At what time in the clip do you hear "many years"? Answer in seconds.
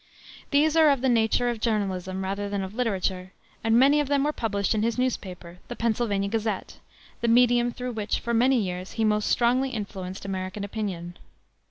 8.33-8.93